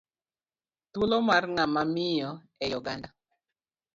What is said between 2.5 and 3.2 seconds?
e i oganda